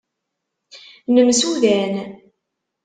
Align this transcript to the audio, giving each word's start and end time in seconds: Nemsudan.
Nemsudan. 1.13 1.93